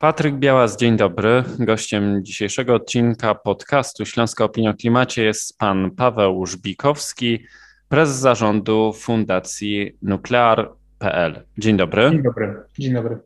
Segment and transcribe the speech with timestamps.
[0.00, 1.44] Patryk Białas, dzień dobry.
[1.58, 7.44] Gościem dzisiejszego odcinka podcastu Śląska Opinia o Klimacie jest pan Paweł Żbikowski,
[7.88, 11.46] prezes zarządu Fundacji Nuklear.pl.
[11.58, 12.10] Dzień dobry.
[12.10, 12.56] Dzień dobry.
[12.78, 13.18] Dzień dobry.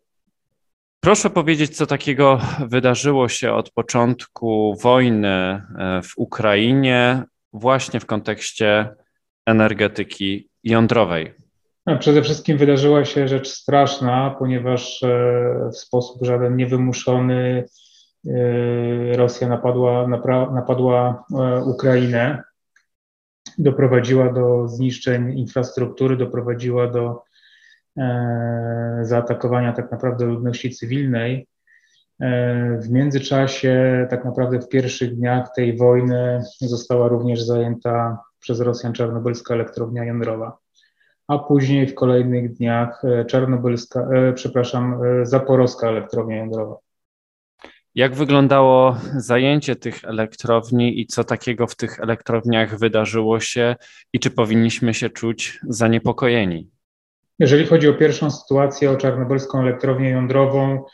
[1.00, 5.62] Proszę powiedzieć, co takiego wydarzyło się od początku wojny e,
[6.02, 8.94] w Ukrainie, właśnie w kontekście
[9.46, 11.41] energetyki jądrowej.
[11.86, 17.64] No, przede wszystkim wydarzyła się rzecz straszna, ponieważ e, w sposób żaden niewymuszony
[18.26, 20.08] e, Rosja napadła,
[20.54, 22.42] napadła e, Ukrainę,
[23.58, 27.22] doprowadziła do zniszczeń infrastruktury, doprowadziła do
[29.02, 31.46] zaatakowania tak naprawdę ludności cywilnej.
[32.80, 39.54] W międzyczasie, tak naprawdę w pierwszych dniach tej wojny, została również zajęta przez Rosjan czarnobylska
[39.54, 40.61] elektrownia jądrowa
[41.32, 46.76] a później w kolejnych dniach e, czarnobylska, e, przepraszam, e, zaporowska elektrownia jądrowa.
[47.94, 53.76] Jak wyglądało zajęcie tych elektrowni i co takiego w tych elektrowniach wydarzyło się
[54.12, 56.70] i czy powinniśmy się czuć zaniepokojeni?
[57.38, 60.84] Jeżeli chodzi o pierwszą sytuację, o czarnobylską elektrownię jądrową,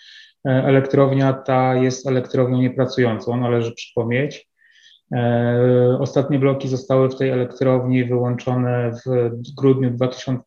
[0.45, 4.48] elektrownia ta jest elektrownią niepracującą, należy przypomnieć.
[5.13, 9.91] E, ostatnie bloki zostały w tej elektrowni wyłączone w grudniu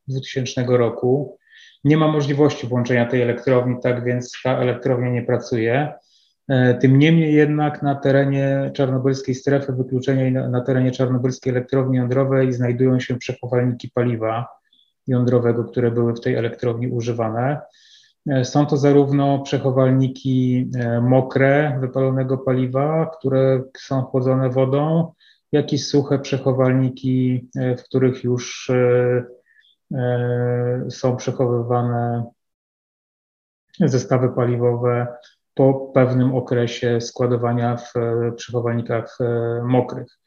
[0.08, 1.38] 2000 roku.
[1.84, 5.94] Nie ma możliwości włączenia tej elektrowni, tak więc ta elektrownia nie pracuje.
[6.50, 11.98] E, tym niemniej jednak na terenie czarnobylskiej strefy wykluczenia i na, na terenie czarnobylskiej elektrowni
[11.98, 14.48] jądrowej znajdują się przechowalniki paliwa
[15.08, 17.62] jądrowego, które były w tej elektrowni używane.
[18.30, 25.14] E, są to zarówno przechowalniki e, mokre wypalonego paliwa, które są chłodzone wodą,
[25.52, 28.72] jak i suche przechowalniki, e, w których już
[30.90, 32.26] są przechowywane
[33.80, 35.08] zestawy paliwowe
[35.54, 37.94] po pewnym okresie składowania w
[38.36, 39.18] przechowalnikach
[39.64, 40.20] mokrych.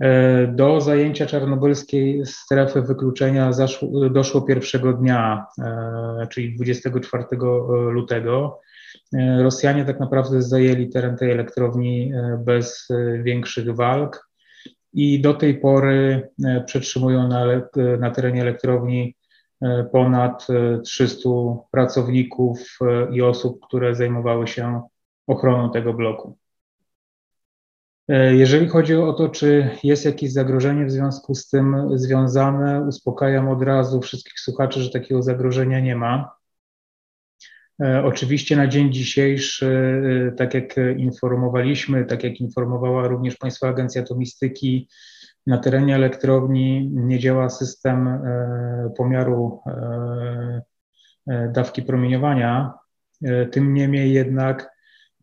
[0.00, 7.24] E, do zajęcia czarnobylskiej strefy wykluczenia zaszło, doszło pierwszego dnia, e, czyli 24
[7.90, 8.60] lutego.
[9.14, 12.12] E, Rosjanie tak naprawdę zajęli teren tej elektrowni
[12.44, 12.88] bez
[13.22, 14.30] większych walk
[14.92, 16.28] i do tej pory
[16.66, 17.44] przetrzymują na,
[17.98, 19.16] na terenie elektrowni
[19.92, 20.46] ponad
[20.84, 21.28] 300
[21.70, 22.78] pracowników
[23.12, 24.82] i osób, które zajmowały się
[25.26, 26.39] ochroną tego bloku.
[28.10, 33.48] E, jeżeli chodzi o to, czy jest jakieś zagrożenie w związku z tym związane, uspokajam
[33.48, 36.36] od razu wszystkich słuchaczy, że takiego zagrożenia nie ma.
[37.82, 44.02] E, oczywiście na dzień dzisiejszy, e, tak jak informowaliśmy, tak jak informowała również Państwa Agencja
[44.02, 44.88] Atomistyki,
[45.46, 48.20] na terenie elektrowni nie działa system
[48.96, 49.60] pomiaru
[51.52, 52.72] dawki promieniowania.
[53.50, 54.69] Tym niemniej jednak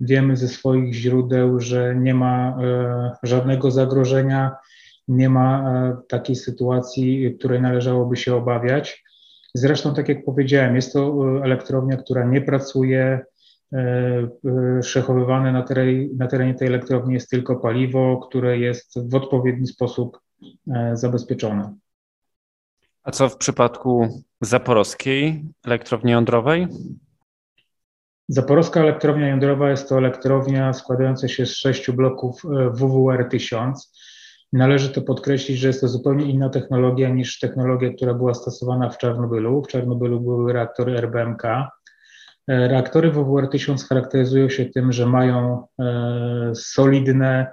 [0.02, 4.56] Wiemy ze swoich źródeł, że nie ma e, żadnego zagrożenia,
[5.08, 9.04] nie ma e, takiej sytuacji, której należałoby się obawiać.
[9.54, 11.00] Zresztą, tak jak powiedziałem, jest to
[11.40, 13.26] e, elektrownia, która nie pracuje.
[14.82, 20.20] Przechowywane na terenie, na terenie tej elektrowni jest tylko paliwo, które jest w odpowiedni sposób
[20.94, 21.74] zabezpieczone.
[23.04, 26.68] A co w przypadku zaporowskiej elektrowni jądrowej?
[28.30, 33.74] Zaporowska elektrownia jądrowa jest to elektrownia składająca się z sześciu bloków e, WWR-1000.
[34.54, 38.98] Należy to podkreślić, że jest to zupełnie inna technologia niż technologia, która była stosowana w
[38.98, 39.64] Czarnobylu.
[39.64, 41.44] W Czarnobylu były reaktory RBMK.
[41.46, 41.68] E,
[42.48, 47.52] reaktory WWR-1000 charakteryzują się tym, że mają e, solidne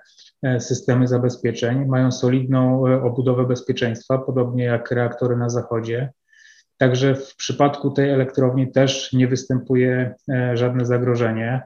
[0.58, 6.12] systemy zabezpieczeń, mają solidną obudowę bezpieczeństwa, podobnie jak reaktory na zachodzie.
[6.78, 11.62] Także w przypadku tej elektrowni też nie występuje e, żadne zagrożenie.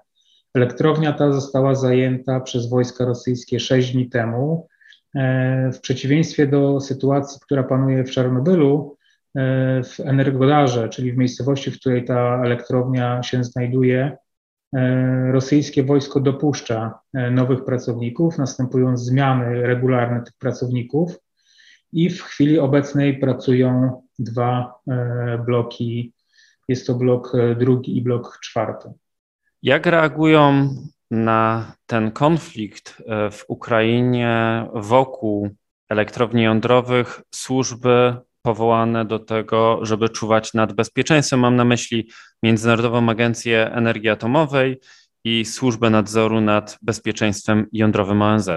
[0.55, 4.69] Elektrownia ta została zajęta przez wojska rosyjskie 6 dni temu.
[5.15, 8.97] E, w przeciwieństwie do sytuacji, która panuje w Czarnobylu,
[9.37, 14.17] e, w Energodarze, czyli w miejscowości, w której ta elektrownia się znajduje,
[15.31, 16.99] rosyjskie wojsko dopuszcza
[17.31, 21.19] nowych pracowników, następują zmiany regularne tych pracowników
[21.93, 26.13] i w chwili obecnej pracują dwa e, bloki.
[26.69, 28.93] Jest to blok e, drugi i blok czwarty.
[29.63, 30.75] Jak reagują
[31.11, 35.51] na ten konflikt e, w Ukrainie wokół
[35.89, 41.41] elektrowni jądrowych służby powołane do tego, żeby czuwać nad bezpieczeństwem?
[41.41, 42.11] Mam na myśli
[42.43, 44.81] Międzynarodową Agencję Energii Atomowej
[45.25, 48.51] i Służbę Nadzoru nad Bezpieczeństwem Jądrowym ONZ.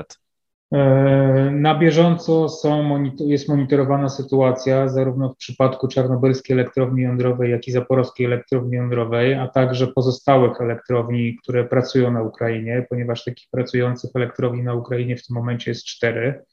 [0.71, 7.71] E, na bieżąco są, jest monitorowana sytuacja zarówno w przypadku czarnobylskiej elektrowni jądrowej, jak i
[7.71, 14.63] zaporowskiej elektrowni jądrowej, a także pozostałych elektrowni, które pracują na Ukrainie, ponieważ takich pracujących elektrowni
[14.63, 16.43] na Ukrainie w tym momencie jest cztery.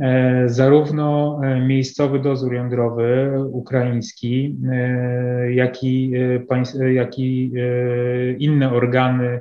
[0.00, 4.56] E, zarówno e, miejscowy dozór jądrowy ukraiński,
[5.50, 6.12] jak i,
[6.94, 7.52] jak i
[8.38, 9.40] inne organy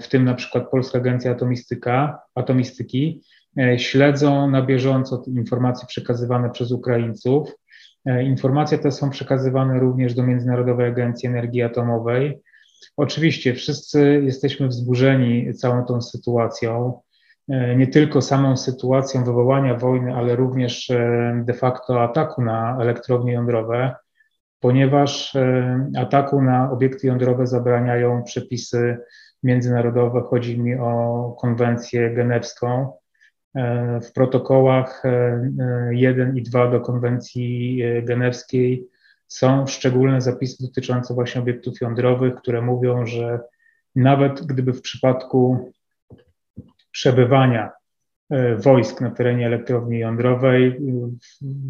[0.00, 3.22] w tym na przykład Polska Agencja Atomistyka, Atomistyki,
[3.58, 7.52] e, śledzą na bieżąco informacje przekazywane przez Ukraińców.
[8.06, 12.40] E, informacje te są przekazywane również do Międzynarodowej Agencji Energii Atomowej.
[12.96, 17.00] Oczywiście wszyscy jesteśmy wzburzeni całą tą sytuacją,
[17.76, 20.92] nie tylko samą sytuacją wywołania wojny, ale również
[21.44, 23.94] de facto ataku na elektrownie jądrowe,
[24.60, 25.36] ponieważ
[25.98, 28.98] ataku na obiekty jądrowe zabraniają przepisy
[29.42, 32.92] międzynarodowe, chodzi mi o konwencję genewską.
[33.54, 35.02] E, w protokołach
[35.90, 38.86] 1 e, i 2 do konwencji e, genewskiej
[39.28, 43.40] są szczególne zapisy dotyczące właśnie obiektów jądrowych, które mówią, że
[43.96, 45.72] nawet gdyby w przypadku
[46.90, 47.70] przebywania
[48.58, 50.80] wojsk na terenie elektrowni jądrowej,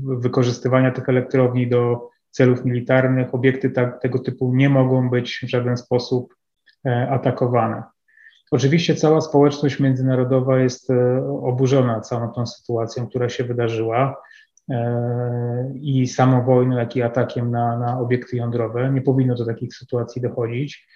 [0.05, 5.77] wykorzystywania tych elektrowni do celów militarnych, obiekty tak, tego typu nie mogą być w żaden
[5.77, 6.38] sposób E,
[6.85, 7.83] atakowane.
[8.51, 14.23] Oczywiście cała społeczność międzynarodowa jest e, oburzona całą tą sytuacją, która się wydarzyła
[14.71, 18.93] e, i samą wojną, jak i atakiem na, na obiekty jądrowe.
[18.93, 20.89] Nie powinno do takich sytuacji dochodzić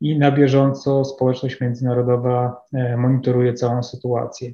[0.00, 2.56] i na bieżąco społeczność międzynarodowa
[2.96, 4.52] monitoruje całą sytuację.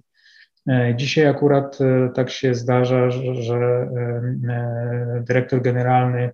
[0.97, 1.79] Dzisiaj akurat
[2.15, 3.89] tak się zdarza, że
[5.21, 6.31] dyrektor generalny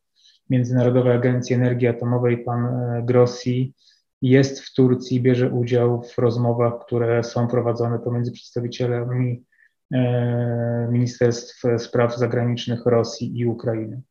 [0.50, 2.68] Międzynarodowej Agencji Energii Atomowej, pan
[3.02, 3.74] Grossi,
[4.22, 9.44] jest w Turcji, bierze udział w rozmowach, które są prowadzone pomiędzy przedstawicielami
[9.92, 14.02] e, Ministerstw Spraw Zagranicznych Rosji i Ukrainy.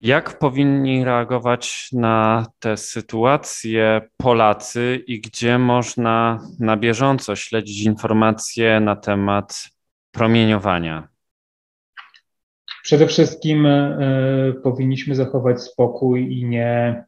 [0.00, 8.96] Jak powinni reagować na tę sytuację Polacy i gdzie można na bieżąco śledzić informacje na
[8.96, 9.68] temat
[10.12, 11.08] promieniowania?
[12.82, 17.04] Przede wszystkim y, powinniśmy zachować spokój i nie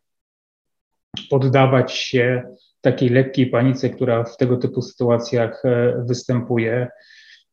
[1.31, 2.43] poddawać się
[2.81, 6.89] takiej lekkiej panice, która w tego typu sytuacjach e, występuje.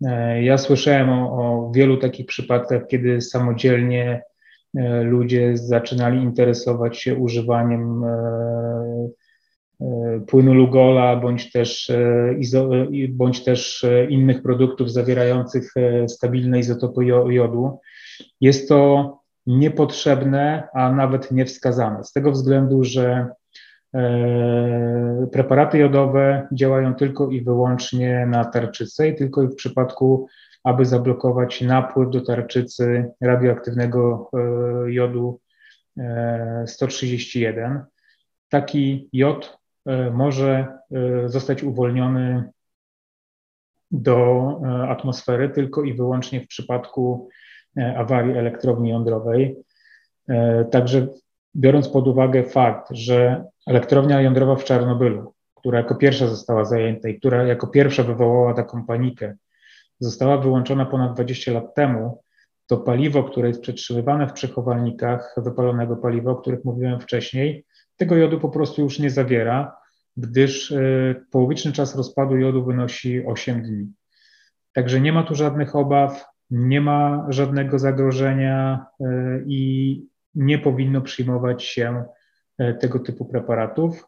[0.06, 4.22] E, ja słyszałem o, o wielu takich przypadkach, kiedy samodzielnie
[4.78, 8.04] e, ludzie zaczynali interesować się używaniem
[10.28, 11.92] płynu Lugola bądź też,
[13.10, 15.74] bądź też innych produktów zawierających
[16.08, 17.80] stabilne izotopy jodu.
[18.42, 22.04] Jest to niepotrzebne, a nawet niewskazane.
[22.04, 23.28] Z tego względu, że
[25.32, 30.28] preparaty jodowe działają tylko i wyłącznie na tarczycę i tylko w przypadku,
[30.64, 35.40] aby zablokować napływ do tarczycy radioaktywnego e, jodu
[36.66, 37.72] 131.
[37.72, 37.86] E,
[38.50, 39.58] Taki jod
[40.12, 40.68] może
[41.26, 42.50] zostać uwolniony
[43.92, 47.30] do atmosfery tylko i wyłącznie w przypadku
[47.98, 49.56] awarii elektrowni jądrowej.
[50.72, 51.08] Także
[51.56, 57.20] biorąc pod uwagę fakt, że elektrownia jądrowa w Czarnobylu, która jako pierwsza została zajęta i
[57.20, 59.36] która jako pierwsza wywołała taką panikę,
[60.00, 62.24] została wyłączona ponad 20 lat temu,
[62.68, 67.66] to paliwo, które jest przetrzymywane w przechowalnikach, wypalonego paliwa, o których mówiłem wcześniej,
[67.98, 69.76] tego jodu po prostu już nie zawiera,
[70.18, 73.94] gdyż y, połowiczny czas rozpadu jodu wynosi 8 dni.
[74.74, 79.06] Także nie ma tu żadnych obaw, nie ma żadnego zagrożenia y,
[79.48, 80.02] i
[80.36, 82.19] nie powinno przyjmować się e,
[82.80, 84.08] tego typu preparatów.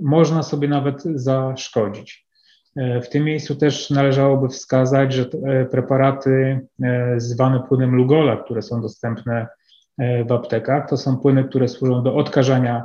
[0.00, 2.26] Można sobie nawet zaszkodzić.
[2.76, 6.60] E, w tym miejscu też należałoby wskazać, że e, preparaty
[7.16, 9.46] zwane płynem Lugola, które są dostępne
[10.28, 12.84] w aptekach, to są płyny, które służą do odkażania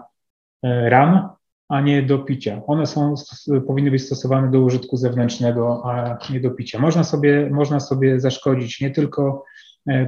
[0.63, 1.29] ran,
[1.69, 2.61] a nie do picia.
[2.67, 3.13] One są,
[3.67, 6.79] powinny być stosowane do użytku zewnętrznego, a nie do picia.
[6.79, 9.52] Można sobie, można sobie zaszkodzić nie tylko E,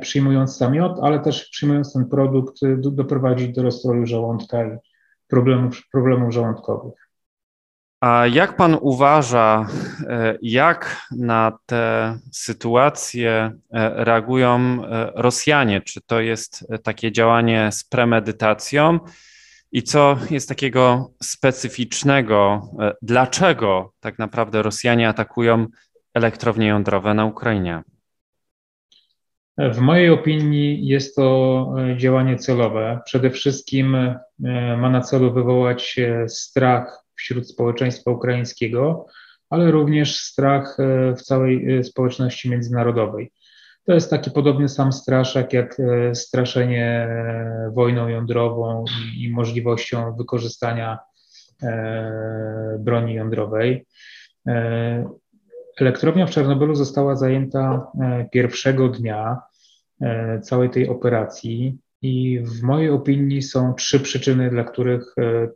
[0.01, 4.77] przyjmując sam miod, ale też przyjmując ten produkt e, do, doprowadzić do rozstroju żołądka i
[5.27, 6.93] problemów, problemów żołądkowych.
[8.01, 9.67] A jak pan uważa,
[10.07, 13.51] e, jak na te sytuacje
[13.95, 14.81] reagują
[15.15, 15.81] Rosjanie?
[15.81, 18.99] Czy to jest takie działanie z premedytacją?
[19.71, 22.69] I co jest takiego specyficznego?
[23.01, 25.67] Dlaczego tak naprawdę Rosjanie atakują
[26.13, 27.83] elektrownie jądrowe na Ukrainie?
[29.57, 32.99] W mojej opinii jest to e, działanie celowe.
[33.05, 34.17] Przede wszystkim e,
[34.77, 39.05] ma na celu wywołać strach wśród społeczeństwa ukraińskiego,
[39.49, 40.77] ale również strach
[41.17, 43.31] w całej społeczności międzynarodowej.
[43.85, 45.77] To jest taki podobny sam straszak jak
[46.13, 47.07] straszenie
[47.73, 48.85] wojną jądrową
[49.17, 50.99] i możliwością wykorzystania
[52.79, 53.85] broni jądrowej.
[55.79, 57.87] Elektrownia w Czarnobylu została zajęta
[58.31, 59.37] pierwszego dnia
[60.41, 61.77] całej tej operacji.
[62.01, 65.47] I w mojej opinii są trzy przyczyny, dla których e,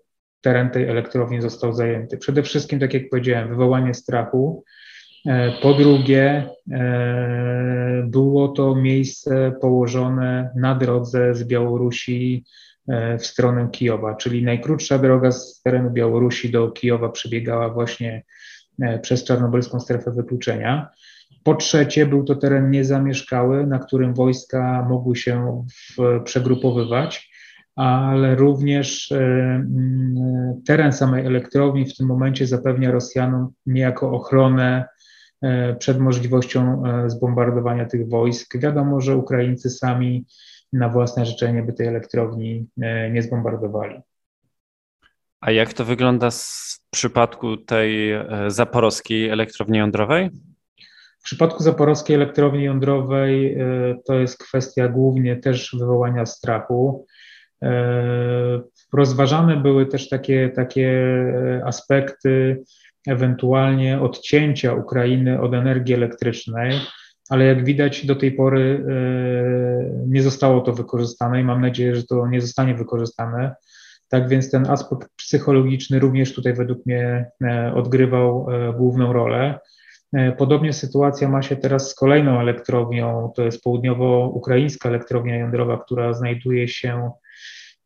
[0.41, 2.17] teren tej elektrowni został zajęty.
[2.17, 4.63] Przede wszystkim, tak jak powiedziałem, wywołanie strachu.
[5.25, 12.45] E, po drugie, e, było to miejsce położone na drodze z Białorusi
[13.19, 18.23] w stronę Kijowa, czyli najkrótsza droga z terenu Białorusi do Kijowa przebiegała właśnie
[19.01, 20.89] przez czarnobylską strefę wykluczenia.
[21.43, 25.65] Po trzecie, był to teren niezamieszkały, na którym wojska mogły się
[25.97, 27.29] w, przegrupowywać,
[27.75, 34.85] ale również e, mm, teren samej elektrowni w tym momencie zapewnia Rosjanom niejako ochronę
[35.41, 38.57] e, przed możliwością e, zbombardowania tych wojsk.
[38.57, 40.25] Wiadomo, że Ukraińcy sami
[40.73, 42.67] na własne życzenie by tej elektrowni
[43.11, 44.01] nie zbombardowali.
[45.41, 48.11] A jak to wygląda w przypadku tej
[48.47, 50.29] zaporowskiej elektrowni jądrowej?
[51.19, 53.59] W przypadku zaporowskiej elektrowni jądrowej e,
[54.05, 57.05] to jest kwestia głównie też wywołania strachu.
[57.63, 58.61] E,
[58.93, 62.63] rozważane były też takie, takie e, aspekty
[63.07, 66.79] ewentualnie odcięcia Ukrainy od energii elektrycznej,
[67.29, 68.85] ale jak widać do tej pory
[70.07, 73.55] nie zostało to wykorzystane i mam nadzieję, że to nie zostanie wykorzystane.
[74.09, 77.31] Tak więc ten aspekt psychologiczny również tutaj według mnie
[77.75, 78.47] odgrywał
[78.77, 79.59] główną rolę.
[80.13, 86.13] E, podobnie sytuacja ma się teraz z kolejną elektrownią, to jest południowo-ukraińska elektrownia jądrowa, która
[86.13, 87.11] znajduje się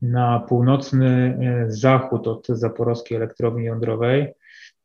[0.01, 4.33] na północny e, zachód od zaporowskiej elektrowni jądrowej.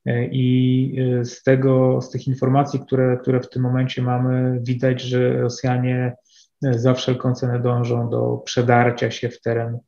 [0.06, 5.40] E, I z, tego, z tych informacji, które, które w tym momencie mamy, widać, że
[5.40, 6.16] Rosjanie
[6.62, 9.78] za wszelką cenę dążą do przedarcia się w teren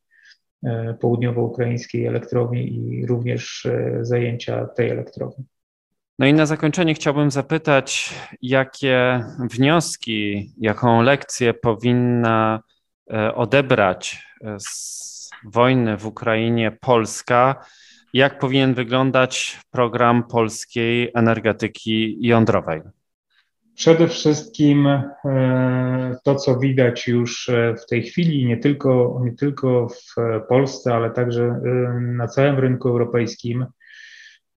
[1.01, 3.69] południowo-ukraińskiej elektrowni i również
[4.03, 5.45] zajęcia tej elektrowni.
[6.21, 12.61] No i na zakończenie chciałbym zapytać, jakie wnioski, jaką lekcję powinna
[13.13, 17.65] e, odebrać e, z wojny w Ukrainie Polska,
[18.13, 22.81] jak powinien wyglądać program polskiej energetyki jądrowej?
[23.81, 27.51] Przede wszystkim e, to, co widać już
[27.83, 30.15] w tej chwili, nie tylko, nie tylko w
[30.49, 31.61] Polsce, ale także
[32.01, 33.67] na całym rynku europejskim,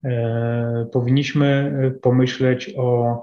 [0.05, 3.21] E, powinniśmy e, pomyśleć o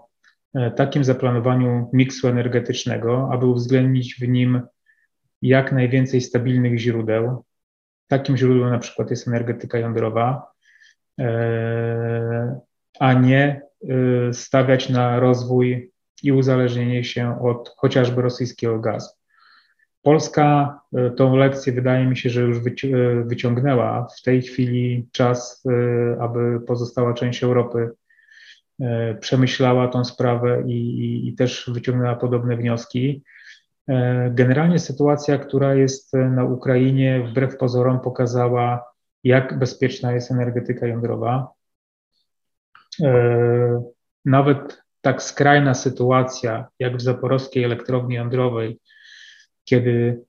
[0.54, 4.62] e, takim zaplanowaniu miksu energetycznego, aby uwzględnić w nim
[5.42, 7.44] jak najwięcej stabilnych źródeł.
[8.08, 10.52] Takim źródłem na przykład jest energetyka jądrowa,
[13.00, 13.60] a nie
[14.32, 15.92] stawiać na rozwój
[16.22, 19.18] i uzależnienie się od chociażby rosyjskiego gazu.
[20.02, 22.60] Polska e, tą lekcję wydaje mi się, że już e,
[23.24, 24.06] wyciągnęła.
[24.18, 25.64] W tej chwili czas,
[26.20, 27.90] aby pozostała część Europy
[29.20, 33.22] przemyślała tą sprawę i, i, i też wyciągnęła podobne wnioski.
[34.30, 38.84] Generalnie sytuacja, która jest na Ukrainie, wbrew pozorom, pokazała,
[39.24, 41.48] jak bezpieczna jest energetyka jądrowa.
[44.24, 48.80] Nawet tak skrajna sytuacja, jak w zaporowskiej elektrowni jądrowej,
[49.64, 50.24] kiedy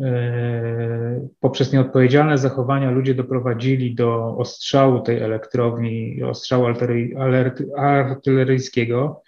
[0.00, 6.66] e, poprzez nieodpowiedzialne zachowania ludzie doprowadzili do ostrzału tej elektrowni, ostrzału
[7.76, 9.22] artyleryjskiego,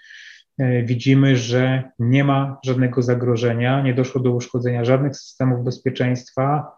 [0.58, 6.77] e, widzimy, że nie ma żadnego zagrożenia, nie doszło do uszkodzenia żadnych systemów bezpieczeństwa.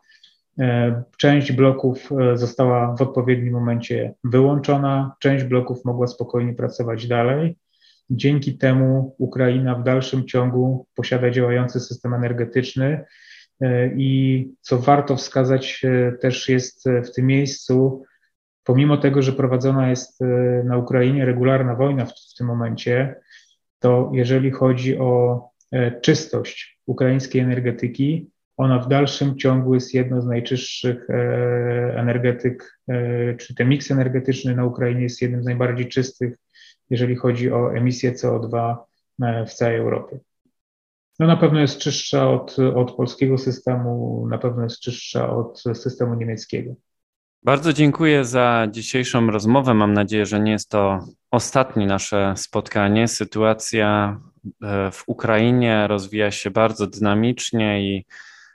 [0.58, 7.56] E, część bloków została w odpowiednim momencie wyłączona, część bloków mogła spokojnie pracować dalej.
[8.10, 13.04] Dzięki temu Ukraina w dalszym ciągu posiada działający system energetyczny
[13.60, 18.04] e, i co warto wskazać e, też jest w tym miejscu,
[18.64, 20.26] pomimo tego, że prowadzona jest e,
[20.64, 23.14] na Ukrainie regularna wojna w, w tym momencie,
[23.78, 25.40] to jeżeli chodzi o
[26.02, 28.30] czystość ukraińskiej energetyki,
[28.60, 31.10] ona w dalszym ciągu jest jedną z najczystszych
[31.96, 32.80] energetyk,
[33.38, 36.36] czy ten miks energetyczny na Ukrainie jest jednym z najbardziej czystych
[36.90, 38.76] jeżeli chodzi o emisję CO2
[39.22, 40.18] e, w całej Europie.
[41.18, 46.14] No na pewno jest czystsza od, od polskiego systemu, na pewno jest czystsza od systemu
[46.14, 46.74] niemieckiego.
[47.42, 49.74] Bardzo dziękuję za dzisiejszą rozmowę.
[49.74, 50.98] Mam nadzieję, że nie jest to
[51.30, 53.08] ostatnie nasze spotkanie.
[53.08, 54.20] Sytuacja
[54.62, 58.04] e, w Ukrainie rozwija się bardzo dynamicznie i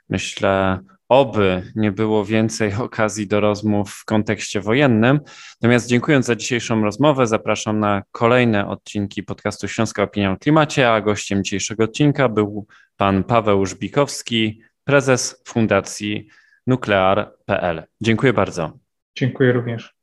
[0.08, 5.20] myślę, oby nie było więcej okazji do rozmów w kontekście wojennym.
[5.62, 11.00] Natomiast dziękując za dzisiejszą rozmowę, zapraszam na kolejne odcinki podcastu Śląska Opinia o Klimacie, a
[11.00, 16.28] gościem dzisiejszego odcinka był pan Paweł Żbikowski, prezes Fundacji
[16.66, 17.82] Nuklear.pl.
[18.00, 18.78] Dziękuję bardzo.
[19.16, 19.95] Dziękuję również.